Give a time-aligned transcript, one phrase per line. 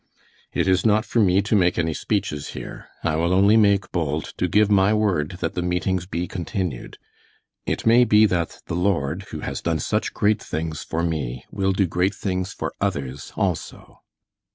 [0.51, 2.87] "It is not for me to make any speeches here.
[3.03, 6.97] I will only make bold to give my word that the meetings be continued.
[7.67, 11.71] It may be that the Lord, who has done such great things for me, will
[11.73, 13.99] do great things for others also."